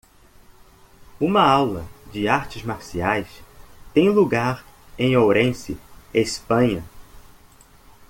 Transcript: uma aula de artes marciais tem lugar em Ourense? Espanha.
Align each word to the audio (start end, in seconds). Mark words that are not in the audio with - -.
uma 1.19 1.43
aula 1.43 1.87
de 2.11 2.27
artes 2.27 2.63
marciais 2.63 3.27
tem 3.93 4.09
lugar 4.09 4.65
em 4.97 5.15
Ourense? 5.15 5.77
Espanha. 6.11 6.83